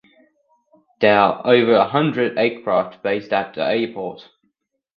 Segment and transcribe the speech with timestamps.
[0.99, 4.27] There are over a hundred aircraft based at the airport.